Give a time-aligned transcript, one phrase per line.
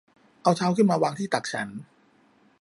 [0.43, 1.67] เอาเท้าขึ้นมาวางที่ตักฉัน